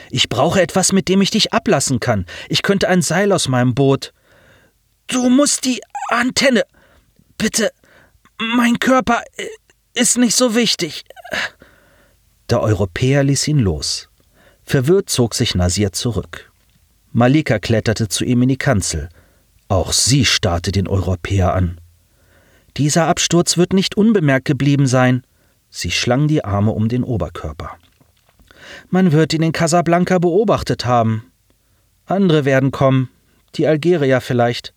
Ich 0.10 0.30
brauche 0.30 0.62
etwas, 0.62 0.92
mit 0.92 1.08
dem 1.08 1.22
ich 1.22 1.32
dich 1.32 1.54
ablassen 1.54 2.00
kann. 2.00 2.26
Ich 2.50 2.62
könnte 2.62 2.88
ein 2.88 3.02
Seil 3.02 3.32
aus 3.32 3.48
meinem 3.48 3.74
Boot. 3.74 4.14
Du 5.08 5.30
musst 5.30 5.66
die 5.66 5.82
Antenne. 6.10 6.64
Bitte. 7.38 7.72
Mein 8.38 8.80
Körper 8.80 9.24
ist 9.94 10.18
nicht 10.18 10.36
so 10.36 10.56
wichtig. 10.56 11.04
Der 12.50 12.62
Europäer 12.62 13.24
ließ 13.24 13.48
ihn 13.48 13.60
los. 13.60 14.10
Verwirrt 14.64 15.10
zog 15.10 15.34
sich 15.34 15.56
Nasir 15.56 15.92
zurück. 15.92 16.52
Malika 17.18 17.60
kletterte 17.60 18.10
zu 18.10 18.26
ihm 18.26 18.42
in 18.42 18.50
die 18.50 18.58
Kanzel. 18.58 19.08
Auch 19.70 19.94
sie 19.94 20.26
starrte 20.26 20.74
den 20.74 20.86
Europäer 20.86 21.54
an. 21.54 21.80
Dieser 22.76 23.08
Absturz 23.08 23.56
wird 23.56 23.72
nicht 23.72 23.96
unbemerkt 23.96 24.44
geblieben 24.44 24.86
sein. 24.86 25.24
Sie 25.70 25.92
schlang 25.92 26.28
die 26.28 26.44
Arme 26.44 26.72
um 26.72 26.90
den 26.90 27.06
Oberkörper. 27.06 27.78
Man 28.90 29.14
wird 29.14 29.32
ihn 29.32 29.44
in 29.44 29.54
Casablanca 29.54 30.20
beobachtet 30.20 30.86
haben. 30.86 31.32
Andere 32.06 32.44
werden 32.44 32.72
kommen, 32.72 33.08
die 33.56 33.66
Algerier 33.66 34.20
vielleicht. 34.20 34.74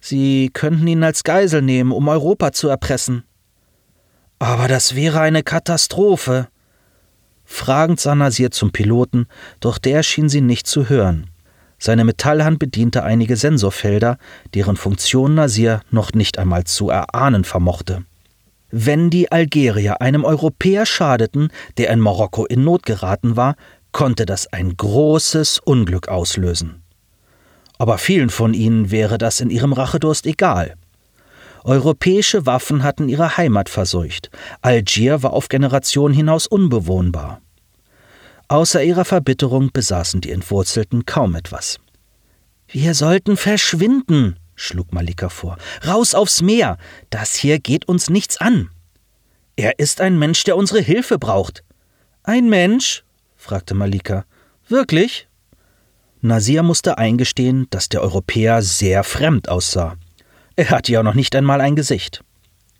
Sie 0.00 0.50
könnten 0.52 0.86
ihn 0.86 1.02
als 1.02 1.24
Geisel 1.24 1.62
nehmen, 1.62 1.90
um 1.90 2.06
Europa 2.06 2.52
zu 2.52 2.68
erpressen. 2.68 3.24
Aber 4.38 4.68
das 4.68 4.94
wäre 4.94 5.18
eine 5.18 5.42
Katastrophe. 5.42 6.46
Fragend 7.44 7.98
sah 7.98 8.14
Nasir 8.14 8.52
zum 8.52 8.70
Piloten, 8.70 9.26
doch 9.58 9.78
der 9.78 10.04
schien 10.04 10.28
sie 10.28 10.42
nicht 10.42 10.68
zu 10.68 10.88
hören. 10.88 11.28
Seine 11.82 12.04
Metallhand 12.04 12.58
bediente 12.58 13.02
einige 13.02 13.36
Sensorfelder, 13.36 14.18
deren 14.54 14.76
Funktion 14.76 15.34
Nasir 15.34 15.80
noch 15.90 16.12
nicht 16.12 16.38
einmal 16.38 16.64
zu 16.64 16.90
erahnen 16.90 17.44
vermochte. 17.44 18.04
Wenn 18.70 19.08
die 19.08 19.32
Algerier 19.32 20.00
einem 20.02 20.24
Europäer 20.24 20.84
schadeten, 20.84 21.48
der 21.78 21.90
in 21.90 21.98
Marokko 21.98 22.44
in 22.44 22.62
Not 22.62 22.84
geraten 22.84 23.34
war, 23.36 23.56
konnte 23.92 24.26
das 24.26 24.46
ein 24.52 24.76
großes 24.76 25.58
Unglück 25.58 26.08
auslösen. 26.08 26.82
Aber 27.78 27.96
vielen 27.96 28.28
von 28.28 28.52
ihnen 28.52 28.90
wäre 28.90 29.16
das 29.16 29.40
in 29.40 29.48
ihrem 29.48 29.72
Rachedurst 29.72 30.26
egal. 30.26 30.74
Europäische 31.64 32.44
Waffen 32.44 32.82
hatten 32.82 33.08
ihre 33.08 33.38
Heimat 33.38 33.70
verseucht. 33.70 34.30
Algier 34.60 35.22
war 35.22 35.32
auf 35.32 35.48
Generationen 35.48 36.14
hinaus 36.14 36.46
unbewohnbar. 36.46 37.40
Außer 38.50 38.82
ihrer 38.82 39.04
Verbitterung 39.04 39.70
besaßen 39.72 40.20
die 40.22 40.32
Entwurzelten 40.32 41.06
kaum 41.06 41.36
etwas. 41.36 41.78
Wir 42.66 42.94
sollten 42.94 43.36
verschwinden, 43.36 44.40
schlug 44.56 44.92
Malika 44.92 45.28
vor. 45.28 45.56
Raus 45.86 46.16
aufs 46.16 46.42
Meer. 46.42 46.76
Das 47.10 47.36
hier 47.36 47.60
geht 47.60 47.86
uns 47.86 48.10
nichts 48.10 48.38
an. 48.38 48.68
Er 49.54 49.78
ist 49.78 50.00
ein 50.00 50.18
Mensch, 50.18 50.42
der 50.42 50.56
unsere 50.56 50.80
Hilfe 50.80 51.16
braucht. 51.16 51.62
Ein 52.24 52.48
Mensch? 52.48 53.04
fragte 53.36 53.74
Malika. 53.74 54.24
Wirklich? 54.66 55.28
Nasir 56.20 56.64
musste 56.64 56.98
eingestehen, 56.98 57.68
dass 57.70 57.88
der 57.88 58.02
Europäer 58.02 58.62
sehr 58.62 59.04
fremd 59.04 59.48
aussah. 59.48 59.94
Er 60.56 60.70
hatte 60.70 60.90
ja 60.90 61.04
noch 61.04 61.14
nicht 61.14 61.36
einmal 61.36 61.60
ein 61.60 61.76
Gesicht. 61.76 62.24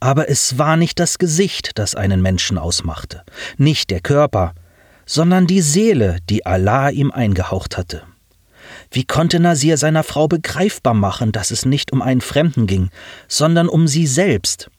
Aber 0.00 0.29
es 0.29 0.59
war 0.59 0.77
nicht 0.77 0.99
das 0.99 1.19
Gesicht, 1.19 1.79
das 1.79 1.95
einen 1.95 2.23
Menschen 2.23 2.59
ausmachte, 2.59 3.23
nicht 3.57 3.91
der 3.91 4.00
Körper, 4.00 4.55
sondern 5.11 5.49
die 5.49 5.61
Seele, 5.61 6.19
die 6.31 6.47
Allah 6.47 6.88
ihm 6.88 7.11
eingehaucht 7.11 7.76
hatte. 7.76 8.05
Wie 8.93 9.02
konnte 9.02 9.40
Nasir 9.40 9.76
seiner 9.76 10.05
Frau 10.05 10.29
begreifbar 10.29 10.95
machen, 10.95 11.33
dass 11.33 11.50
es 11.50 11.64
nicht 11.64 11.93
um 11.93 12.00
einen 12.00 12.21
Fremden 12.21 12.69
ging, 12.69 12.90
sondern 13.26 13.69
um 13.69 13.88
sie 13.88 14.07
selbst? 14.07 14.71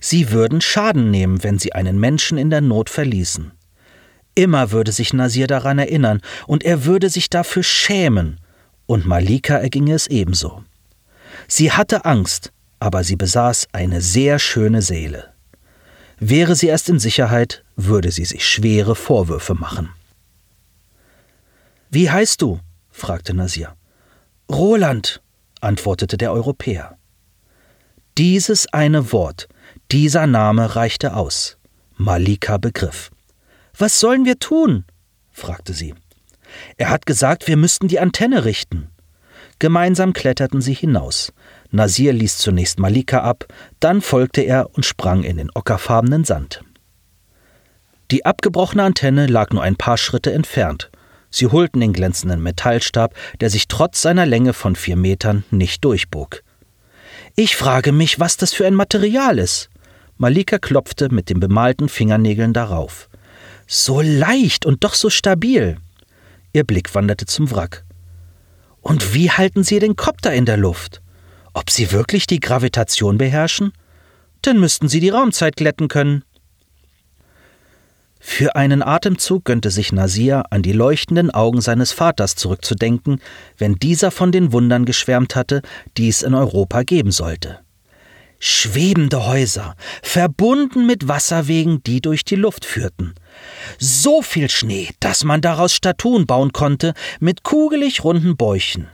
Sie 0.00 0.32
würden 0.32 0.60
Schaden 0.60 1.12
nehmen, 1.12 1.44
wenn 1.44 1.60
sie 1.60 1.72
einen 1.72 2.00
Menschen 2.00 2.36
in 2.36 2.50
der 2.50 2.62
Not 2.62 2.90
verließen. 2.90 3.52
Immer 4.34 4.72
würde 4.72 4.90
sich 4.90 5.12
Nasir 5.12 5.46
daran 5.46 5.78
erinnern, 5.78 6.20
und 6.48 6.64
er 6.64 6.84
würde 6.84 7.08
sich 7.08 7.30
dafür 7.30 7.62
schämen, 7.62 8.40
und 8.86 9.06
Malika 9.06 9.56
erginge 9.56 9.94
es 9.94 10.08
ebenso. 10.08 10.64
Sie 11.46 11.70
hatte 11.70 12.04
Angst, 12.04 12.50
aber 12.80 13.04
sie 13.04 13.16
besaß 13.16 13.68
eine 13.70 14.00
sehr 14.00 14.40
schöne 14.40 14.82
Seele. 14.82 15.32
Wäre 16.18 16.56
sie 16.56 16.66
erst 16.66 16.88
in 16.88 16.98
Sicherheit, 16.98 17.62
würde 17.86 18.10
sie 18.10 18.24
sich 18.24 18.46
schwere 18.46 18.94
Vorwürfe 18.94 19.54
machen. 19.54 19.90
Wie 21.90 22.10
heißt 22.10 22.40
du? 22.42 22.60
fragte 22.90 23.34
Nasir. 23.34 23.74
Roland, 24.50 25.22
antwortete 25.60 26.16
der 26.16 26.32
Europäer. 26.32 26.96
Dieses 28.18 28.72
eine 28.72 29.12
Wort, 29.12 29.48
dieser 29.90 30.26
Name 30.26 30.76
reichte 30.76 31.14
aus. 31.14 31.56
Malika 31.96 32.58
begriff. 32.58 33.10
Was 33.76 34.00
sollen 34.00 34.24
wir 34.24 34.38
tun? 34.38 34.84
fragte 35.30 35.72
sie. 35.72 35.94
Er 36.76 36.90
hat 36.90 37.06
gesagt, 37.06 37.48
wir 37.48 37.56
müssten 37.56 37.88
die 37.88 38.00
Antenne 38.00 38.44
richten. 38.44 38.90
Gemeinsam 39.58 40.12
kletterten 40.12 40.60
sie 40.60 40.74
hinaus. 40.74 41.32
Nasir 41.70 42.12
ließ 42.12 42.38
zunächst 42.38 42.78
Malika 42.78 43.20
ab, 43.20 43.46
dann 43.78 44.00
folgte 44.00 44.40
er 44.40 44.74
und 44.74 44.84
sprang 44.84 45.22
in 45.22 45.36
den 45.36 45.50
ockerfarbenen 45.54 46.24
Sand. 46.24 46.62
Die 48.10 48.24
abgebrochene 48.26 48.82
Antenne 48.82 49.26
lag 49.26 49.50
nur 49.50 49.62
ein 49.62 49.76
paar 49.76 49.96
Schritte 49.96 50.32
entfernt. 50.32 50.90
Sie 51.30 51.46
holten 51.46 51.80
den 51.80 51.92
glänzenden 51.92 52.42
Metallstab, 52.42 53.14
der 53.40 53.50
sich 53.50 53.68
trotz 53.68 54.02
seiner 54.02 54.26
Länge 54.26 54.52
von 54.52 54.74
vier 54.74 54.96
Metern 54.96 55.44
nicht 55.50 55.84
durchbog. 55.84 56.42
Ich 57.36 57.56
frage 57.56 57.92
mich, 57.92 58.18
was 58.18 58.36
das 58.36 58.52
für 58.52 58.66
ein 58.66 58.74
Material 58.74 59.38
ist. 59.38 59.70
Malika 60.18 60.58
klopfte 60.58 61.08
mit 61.08 61.30
den 61.30 61.38
bemalten 61.38 61.88
Fingernägeln 61.88 62.52
darauf. 62.52 63.08
So 63.66 64.00
leicht 64.00 64.66
und 64.66 64.82
doch 64.82 64.94
so 64.94 65.08
stabil. 65.08 65.78
Ihr 66.52 66.64
Blick 66.64 66.94
wanderte 66.94 67.26
zum 67.26 67.50
Wrack. 67.52 67.84
Und 68.80 69.14
wie 69.14 69.30
halten 69.30 69.62
Sie 69.62 69.78
den 69.78 69.94
Kopter 69.94 70.34
in 70.34 70.46
der 70.46 70.56
Luft? 70.56 71.00
Ob 71.52 71.70
Sie 71.70 71.92
wirklich 71.92 72.26
die 72.26 72.40
Gravitation 72.40 73.18
beherrschen? 73.18 73.72
Dann 74.42 74.58
müssten 74.58 74.88
Sie 74.88 75.00
die 75.00 75.10
Raumzeit 75.10 75.56
glätten 75.56 75.86
können. 75.86 76.24
Für 78.22 78.54
einen 78.54 78.82
Atemzug 78.82 79.46
gönnte 79.46 79.70
sich 79.70 79.92
Nasir, 79.92 80.44
an 80.50 80.62
die 80.62 80.74
leuchtenden 80.74 81.30
Augen 81.30 81.62
seines 81.62 81.90
Vaters 81.92 82.36
zurückzudenken, 82.36 83.20
wenn 83.56 83.76
dieser 83.76 84.10
von 84.10 84.30
den 84.30 84.52
Wundern 84.52 84.84
geschwärmt 84.84 85.34
hatte, 85.34 85.62
die 85.96 86.08
es 86.08 86.22
in 86.22 86.34
Europa 86.34 86.82
geben 86.82 87.12
sollte. 87.12 87.60
Schwebende 88.38 89.26
Häuser, 89.26 89.74
verbunden 90.02 90.86
mit 90.86 91.08
Wasserwegen, 91.08 91.82
die 91.82 92.00
durch 92.00 92.24
die 92.24 92.36
Luft 92.36 92.66
führten. 92.66 93.14
So 93.78 94.20
viel 94.22 94.50
Schnee, 94.50 94.90
dass 95.00 95.24
man 95.24 95.40
daraus 95.40 95.74
Statuen 95.74 96.26
bauen 96.26 96.52
konnte, 96.52 96.92
mit 97.20 97.42
kugelig 97.42 98.04
runden 98.04 98.36
Bäuchen. 98.36 98.88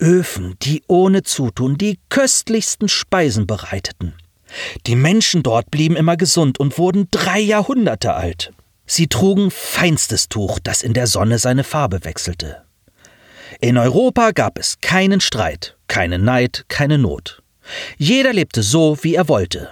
Öfen, 0.00 0.56
die 0.62 0.82
ohne 0.88 1.22
Zutun 1.22 1.78
die 1.78 1.98
köstlichsten 2.08 2.88
Speisen 2.88 3.46
bereiteten. 3.46 4.14
Die 4.86 4.96
Menschen 4.96 5.42
dort 5.42 5.70
blieben 5.70 5.96
immer 5.96 6.16
gesund 6.16 6.58
und 6.58 6.78
wurden 6.78 7.08
drei 7.10 7.40
Jahrhunderte 7.40 8.14
alt. 8.14 8.52
Sie 8.86 9.06
trugen 9.06 9.50
feinstes 9.50 10.28
Tuch, 10.28 10.58
das 10.62 10.82
in 10.82 10.94
der 10.94 11.06
Sonne 11.06 11.38
seine 11.38 11.64
Farbe 11.64 12.04
wechselte. 12.04 12.62
In 13.60 13.76
Europa 13.76 14.30
gab 14.30 14.58
es 14.58 14.80
keinen 14.80 15.20
Streit, 15.20 15.76
keinen 15.88 16.24
Neid, 16.24 16.64
keine 16.68 16.96
Not. 16.96 17.42
Jeder 17.98 18.32
lebte 18.32 18.62
so, 18.62 18.96
wie 19.02 19.14
er 19.14 19.28
wollte. 19.28 19.68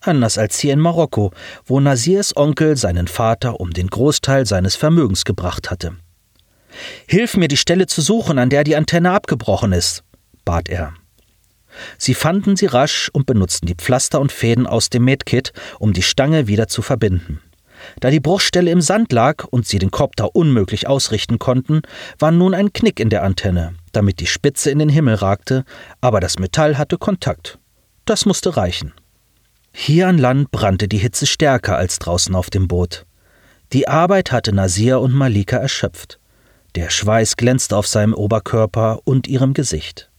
Anders 0.00 0.36
als 0.38 0.58
hier 0.58 0.72
in 0.72 0.80
Marokko, 0.80 1.32
wo 1.64 1.80
Nasirs 1.80 2.36
Onkel 2.36 2.76
seinen 2.76 3.08
Vater 3.08 3.60
um 3.60 3.72
den 3.72 3.88
Großteil 3.88 4.46
seines 4.46 4.76
Vermögens 4.76 5.24
gebracht 5.24 5.70
hatte. 5.70 5.96
Hilf 7.06 7.36
mir, 7.36 7.48
die 7.48 7.56
Stelle 7.56 7.86
zu 7.86 8.00
suchen, 8.00 8.38
an 8.38 8.50
der 8.50 8.64
die 8.64 8.76
Antenne 8.76 9.12
abgebrochen 9.12 9.72
ist, 9.72 10.02
bat 10.44 10.68
er. 10.68 10.94
Sie 11.98 12.14
fanden 12.14 12.56
sie 12.56 12.66
rasch 12.66 13.10
und 13.12 13.26
benutzten 13.26 13.66
die 13.66 13.74
Pflaster 13.74 14.20
und 14.20 14.32
Fäden 14.32 14.66
aus 14.66 14.90
dem 14.90 15.04
Medkit, 15.04 15.52
um 15.78 15.92
die 15.92 16.02
Stange 16.02 16.46
wieder 16.46 16.68
zu 16.68 16.82
verbinden. 16.82 17.40
Da 18.00 18.10
die 18.10 18.20
Bruchstelle 18.20 18.70
im 18.70 18.80
Sand 18.80 19.12
lag 19.12 19.44
und 19.50 19.66
sie 19.66 19.78
den 19.78 19.90
Kopter 19.90 20.34
unmöglich 20.34 20.86
ausrichten 20.86 21.38
konnten, 21.38 21.82
war 22.18 22.30
nun 22.30 22.54
ein 22.54 22.72
Knick 22.72 23.00
in 23.00 23.10
der 23.10 23.22
Antenne, 23.22 23.74
damit 23.92 24.20
die 24.20 24.26
Spitze 24.26 24.70
in 24.70 24.78
den 24.78 24.88
Himmel 24.88 25.16
ragte, 25.16 25.64
aber 26.00 26.20
das 26.20 26.38
Metall 26.38 26.78
hatte 26.78 26.98
Kontakt. 26.98 27.58
Das 28.04 28.26
musste 28.26 28.56
reichen. 28.56 28.92
Hier 29.72 30.08
an 30.08 30.18
Land 30.18 30.50
brannte 30.50 30.86
die 30.86 30.98
Hitze 30.98 31.26
stärker 31.26 31.76
als 31.76 31.98
draußen 31.98 32.34
auf 32.34 32.50
dem 32.50 32.68
Boot. 32.68 33.06
Die 33.72 33.88
Arbeit 33.88 34.32
hatte 34.32 34.54
Nasir 34.54 35.00
und 35.00 35.14
Malika 35.14 35.56
erschöpft. 35.56 36.18
Der 36.74 36.90
Schweiß 36.90 37.36
glänzte 37.36 37.76
auf 37.76 37.86
seinem 37.86 38.12
Oberkörper 38.12 39.00
und 39.04 39.26
ihrem 39.26 39.54
Gesicht. 39.54 40.11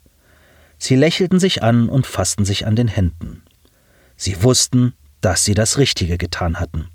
Sie 0.84 0.98
lächelten 0.98 1.40
sich 1.40 1.64
an 1.64 1.88
und 1.88 2.06
fassten 2.06 2.44
sich 2.44 2.68
an 2.68 2.76
den 2.76 2.90
Händen. 2.90 3.42
Sie 4.18 4.44
wussten, 4.44 4.92
dass 5.22 5.46
sie 5.46 5.54
das 5.54 5.78
Richtige 5.78 6.18
getan 6.18 6.60
hatten. 6.60 6.90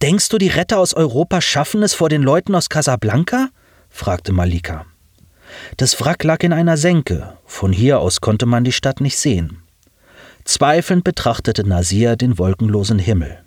Denkst 0.00 0.28
du, 0.28 0.38
die 0.38 0.46
Retter 0.46 0.78
aus 0.78 0.94
Europa 0.94 1.40
schaffen 1.40 1.82
es 1.82 1.94
vor 1.94 2.08
den 2.08 2.22
Leuten 2.22 2.54
aus 2.54 2.68
Casablanca? 2.68 3.48
fragte 3.88 4.32
Malika. 4.32 4.86
Das 5.78 6.00
Wrack 6.00 6.22
lag 6.22 6.44
in 6.44 6.52
einer 6.52 6.76
Senke, 6.76 7.38
von 7.44 7.72
hier 7.72 7.98
aus 7.98 8.20
konnte 8.20 8.46
man 8.46 8.62
die 8.62 8.70
Stadt 8.70 9.00
nicht 9.00 9.18
sehen. 9.18 9.64
Zweifelnd 10.44 11.02
betrachtete 11.02 11.66
Nasir 11.66 12.14
den 12.14 12.38
wolkenlosen 12.38 13.00
Himmel. 13.00 13.42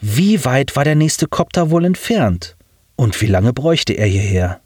Wie 0.00 0.44
weit 0.44 0.76
war 0.76 0.84
der 0.84 0.94
nächste 0.94 1.26
Kopter 1.26 1.70
wohl 1.70 1.84
entfernt? 1.84 2.56
Und 2.94 3.20
wie 3.20 3.26
lange 3.26 3.52
bräuchte 3.52 3.94
er 3.94 4.06
hierher? 4.06 4.60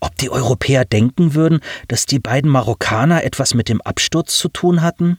Ob 0.00 0.16
die 0.16 0.30
Europäer 0.30 0.84
denken 0.84 1.34
würden, 1.34 1.60
dass 1.88 2.06
die 2.06 2.18
beiden 2.18 2.50
Marokkaner 2.50 3.24
etwas 3.24 3.54
mit 3.54 3.68
dem 3.68 3.80
Absturz 3.80 4.36
zu 4.36 4.48
tun 4.48 4.82
hatten? 4.82 5.18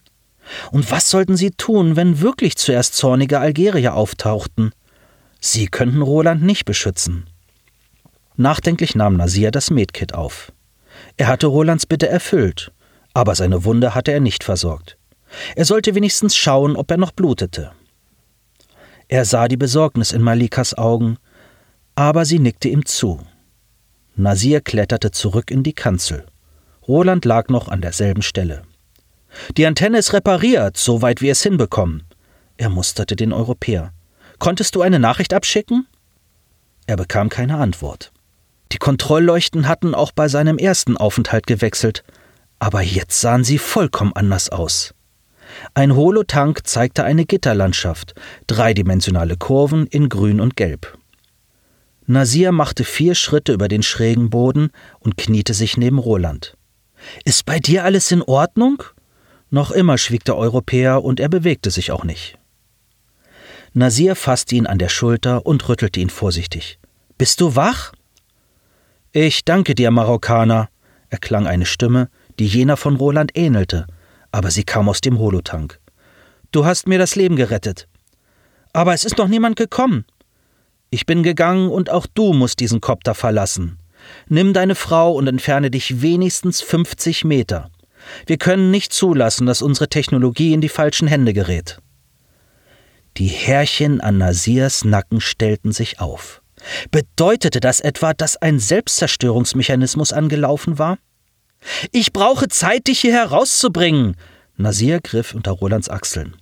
Und 0.72 0.90
was 0.92 1.10
sollten 1.10 1.38
sie 1.38 1.52
tun, 1.52 1.96
wenn 1.96 2.22
wirklich 2.22 2.58
zuerst 2.58 2.96
zornige 2.96 3.40
Algerier 3.40 3.96
auftauchten? 3.96 4.72
Sie 5.40 5.68
könnten 5.68 6.02
Roland 6.02 6.44
nicht 6.44 6.66
beschützen. 6.66 7.26
Nachdenklich 8.38 8.96
nahm 8.96 9.18
Nasir 9.18 9.52
das 9.52 9.70
Medkit 9.70 10.14
auf. 10.14 10.52
Er 11.18 11.28
hatte 11.28 11.48
Rolands 11.48 11.86
Bitte 11.86 12.08
erfüllt, 12.08 12.72
aber 13.14 13.36
seine 13.36 13.66
Wunde 13.66 13.94
hatte 13.96 14.12
er 14.12 14.20
nicht 14.20 14.44
versorgt. 14.44 14.98
Er 15.56 15.66
sollte 15.66 15.96
wenigstens 15.96 16.36
schauen, 16.36 16.76
ob 16.76 16.92
er 16.92 16.98
noch 16.98 17.12
blutete. 17.12 17.72
Er 19.08 19.26
sah 19.26 19.48
die 19.48 19.58
Besorgnis 19.58 20.12
in 20.12 20.22
Malikas 20.22 20.74
Augen, 20.74 21.18
aber 21.96 22.26
sie 22.26 22.40
nickte 22.40 22.70
ihm 22.70 22.86
zu. 22.86 23.20
Nasir 24.16 24.62
kletterte 24.62 25.12
zurück 25.12 25.52
in 25.52 25.64
die 25.64 25.74
Kanzel. 25.74 26.26
Roland 26.88 27.26
lag 27.26 27.50
noch 27.50 27.68
an 27.68 27.82
derselben 27.82 28.22
Stelle. 28.22 28.64
Die 29.58 29.66
Antenne 29.66 29.98
ist 29.98 30.14
repariert, 30.14 30.78
soweit 30.78 31.22
wir 31.22 31.32
es 31.32 31.44
hinbekommen. 31.44 32.04
Er 32.58 32.70
musterte 32.70 33.16
den 33.16 33.34
Europäer. 33.34 33.94
Konntest 34.40 34.76
du 34.76 34.82
eine 34.82 35.00
Nachricht 35.00 35.34
abschicken? 35.34 35.88
Er 36.88 36.98
bekam 36.98 37.30
keine 37.30 37.58
Antwort. 37.58 38.12
Die 38.72 38.78
Kontrollleuchten 38.78 39.68
hatten 39.68 39.96
auch 39.96 40.12
bei 40.12 40.28
seinem 40.28 40.58
ersten 40.58 40.98
Aufenthalt 40.98 41.48
gewechselt, 41.48 42.04
aber 42.60 42.82
jetzt 42.82 43.20
sahen 43.22 43.44
sie 43.44 43.58
vollkommen 43.58 44.14
anders 44.14 44.50
aus. 44.50 44.94
Ein 45.74 45.96
Holotank 45.96 46.66
zeigte 46.66 47.04
eine 47.04 47.26
Gitterlandschaft, 47.26 48.16
dreidimensionale 48.48 49.38
Kurven 49.38 49.88
in 49.88 50.10
Grün 50.10 50.40
und 50.40 50.56
Gelb. 50.56 50.98
Nasir 52.12 52.52
machte 52.52 52.84
vier 52.84 53.16
Schritte 53.16 53.54
über 53.54 53.70
den 53.70 53.84
schrägen 53.84 54.30
Boden 54.30 54.72
und 55.00 55.16
kniete 55.16 55.54
sich 55.54 55.78
neben 55.78 55.98
Roland. 55.98 56.58
Ist 57.24 57.46
bei 57.46 57.58
dir 57.58 57.86
alles 57.86 58.12
in 58.12 58.22
Ordnung? 58.22 58.84
Noch 59.50 59.72
immer 59.72 59.98
schwieg 59.98 60.26
der 60.26 60.36
Europäer 60.36 61.06
und 61.06 61.22
er 61.22 61.30
bewegte 61.30 61.72
sich 61.72 61.90
auch 61.92 62.04
nicht. 62.04 62.38
Nasir 63.74 64.18
fasste 64.18 64.56
ihn 64.56 64.68
an 64.68 64.78
der 64.78 64.90
Schulter 64.90 65.46
und 65.46 65.70
rüttelte 65.70 66.02
ihn 66.02 66.10
vorsichtig. 66.10 66.80
Bist 67.18 67.40
du 67.40 67.56
wach? 67.56 67.94
Ich 69.14 69.46
danke 69.46 69.74
dir, 69.74 69.90
Marokkaner, 69.90 70.68
erklang 71.10 71.48
eine 71.48 71.66
Stimme, 71.66 72.10
die 72.40 72.48
jener 72.48 72.76
von 72.76 72.98
Roland 72.98 73.38
ähnelte, 73.38 73.88
aber 74.34 74.52
sie 74.52 74.66
kam 74.66 74.90
aus 74.90 75.00
dem 75.00 75.18
Holotank. 75.18 75.80
Du 76.52 76.66
hast 76.66 76.88
mir 76.88 77.00
das 77.00 77.16
Leben 77.16 77.38
gerettet. 77.38 77.88
Aber 78.74 78.94
es 78.94 79.06
ist 79.06 79.18
noch 79.18 79.30
niemand 79.30 79.56
gekommen. 79.56 80.04
Ich 80.94 81.06
bin 81.06 81.24
gegangen 81.24 81.70
und 81.70 81.90
auch 81.90 82.06
du 82.06 82.34
musst 82.34 82.60
diesen 82.60 82.82
Kopter 82.82 83.16
verlassen. 83.16 83.80
Nimm 84.28 84.52
deine 84.52 84.76
Frau 84.76 85.14
und 85.14 85.26
entferne 85.26 85.72
dich 85.72 86.02
wenigstens 86.02 86.62
50 86.62 87.24
Meter. 87.24 87.72
Wir 88.26 88.38
können 88.38 88.72
nicht 88.72 88.92
zulassen, 88.92 89.48
dass 89.48 89.62
unsere 89.62 89.88
Technologie 89.88 90.54
in 90.54 90.60
die 90.60 90.70
falschen 90.70 91.08
Hände 91.08 91.32
gerät. 91.32 91.80
Die 93.16 93.28
Härchen 93.28 94.02
an 94.02 94.18
Nasirs 94.18 94.84
Nacken 94.84 95.22
stellten 95.22 95.72
sich 95.72 96.02
auf. 96.02 96.42
Bedeutete 96.92 97.62
das 97.62 97.80
etwa, 97.80 98.14
dass 98.14 98.36
ein 98.36 98.60
Selbstzerstörungsmechanismus 98.60 100.12
angelaufen 100.12 100.78
war? 100.78 100.98
Ich 101.94 102.12
brauche 102.12 102.50
Zeit, 102.50 102.88
dich 102.88 103.00
hier 103.00 103.14
herauszubringen. 103.14 104.18
Nasir 104.58 105.00
griff 105.00 105.34
unter 105.34 105.52
Rolands 105.52 105.90
Achseln. 105.90 106.36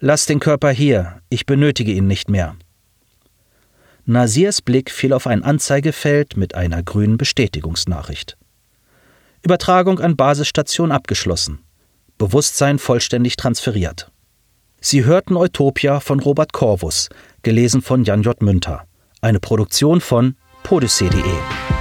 Lass 0.00 0.24
den 0.24 0.40
Körper 0.40 0.70
hier, 0.70 1.20
ich 1.28 1.44
benötige 1.44 1.92
ihn 1.92 2.06
nicht 2.06 2.30
mehr. 2.30 2.56
Nasirs 4.06 4.60
Blick 4.60 4.90
fiel 4.90 5.12
auf 5.12 5.26
ein 5.26 5.42
Anzeigefeld 5.42 6.36
mit 6.36 6.54
einer 6.54 6.82
grünen 6.82 7.16
Bestätigungsnachricht. 7.16 8.36
Übertragung 9.42 9.98
an 9.98 10.16
Basisstation 10.16 10.92
abgeschlossen. 10.92 11.60
Bewusstsein 12.18 12.78
vollständig 12.78 13.36
transferiert. 13.36 14.10
Sie 14.80 15.04
hörten 15.04 15.36
Utopia 15.36 16.00
von 16.00 16.20
Robert 16.20 16.52
Corvus, 16.52 17.08
gelesen 17.42 17.80
von 17.80 18.04
Jan 18.04 18.22
J. 18.22 18.40
Münter. 18.42 18.84
Eine 19.22 19.40
Produktion 19.40 20.02
von 20.02 20.36
podyssee.de. 20.62 21.73